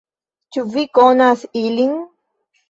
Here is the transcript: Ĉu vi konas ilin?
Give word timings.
Ĉu 0.55 0.63
vi 0.75 0.85
konas 0.99 1.45
ilin? 1.63 1.95